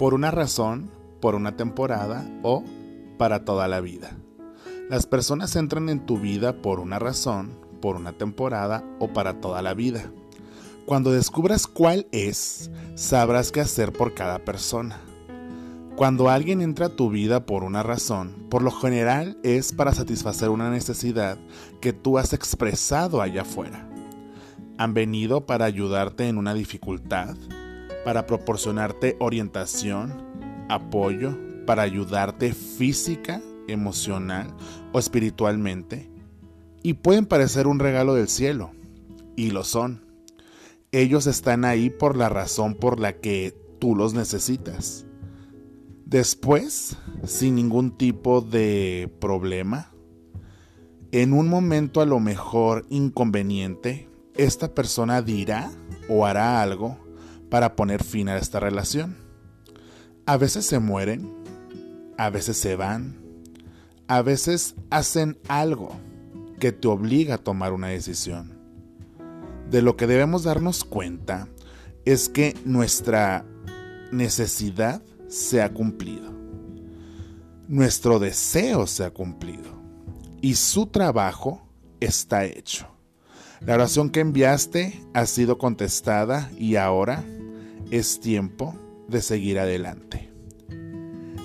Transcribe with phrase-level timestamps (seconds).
[0.00, 0.90] por una razón,
[1.20, 2.64] por una temporada o
[3.18, 4.16] para toda la vida.
[4.88, 9.60] Las personas entran en tu vida por una razón, por una temporada o para toda
[9.60, 10.10] la vida.
[10.86, 14.98] Cuando descubras cuál es, sabrás qué hacer por cada persona.
[15.96, 20.48] Cuando alguien entra a tu vida por una razón, por lo general es para satisfacer
[20.48, 21.36] una necesidad
[21.82, 23.86] que tú has expresado allá afuera.
[24.78, 27.36] Han venido para ayudarte en una dificultad,
[28.04, 30.24] para proporcionarte orientación,
[30.68, 31.36] apoyo,
[31.66, 34.54] para ayudarte física, emocional
[34.92, 36.10] o espiritualmente.
[36.82, 38.72] Y pueden parecer un regalo del cielo,
[39.36, 40.04] y lo son.
[40.92, 45.06] Ellos están ahí por la razón por la que tú los necesitas.
[46.04, 49.92] Después, sin ningún tipo de problema,
[51.12, 55.70] en un momento a lo mejor inconveniente, esta persona dirá
[56.08, 56.98] o hará algo
[57.50, 59.16] para poner fin a esta relación.
[60.24, 61.34] A veces se mueren,
[62.16, 63.20] a veces se van,
[64.06, 65.92] a veces hacen algo
[66.58, 68.58] que te obliga a tomar una decisión.
[69.70, 71.48] De lo que debemos darnos cuenta
[72.04, 73.44] es que nuestra
[74.12, 76.30] necesidad se ha cumplido.
[77.68, 79.80] Nuestro deseo se ha cumplido.
[80.40, 81.68] Y su trabajo
[82.00, 82.88] está hecho.
[83.60, 87.24] La oración que enviaste ha sido contestada y ahora
[87.90, 88.74] es tiempo
[89.08, 90.30] de seguir adelante.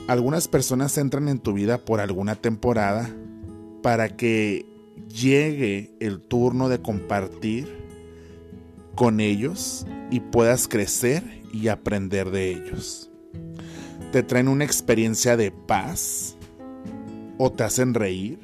[0.08, 3.10] Algunas personas entran en tu vida por alguna temporada
[3.82, 4.66] para que
[5.10, 7.68] llegue el turno de compartir
[8.96, 13.10] con ellos y puedas crecer y aprender de ellos
[14.16, 16.38] te traen una experiencia de paz
[17.38, 18.40] o te hacen reír.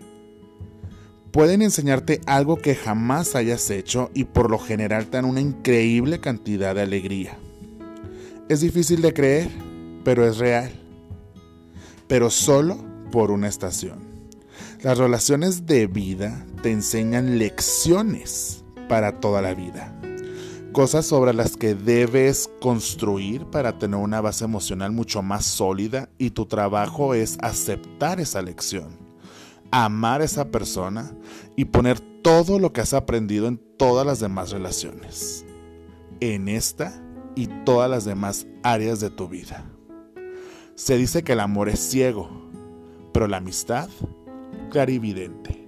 [1.32, 6.20] Pueden enseñarte algo que jamás hayas hecho y por lo general te dan una increíble
[6.20, 7.38] cantidad de alegría.
[8.52, 9.50] Es difícil de creer,
[10.04, 10.70] pero es real.
[12.10, 12.78] Pero solo
[13.10, 14.00] por una estación.
[14.84, 19.98] Las relaciones de vida te enseñan lecciones para toda la vida
[20.74, 26.32] cosas sobre las que debes construir para tener una base emocional mucho más sólida y
[26.32, 28.98] tu trabajo es aceptar esa lección,
[29.72, 31.12] amar a esa persona
[31.58, 35.46] y poner todo lo que has aprendido en todas las demás relaciones,
[36.22, 37.02] en esta
[37.36, 39.66] y todas las demás áreas de tu vida.
[40.76, 42.30] Se dice que el amor es ciego,
[43.14, 43.90] pero la amistad
[44.70, 45.61] clarividente.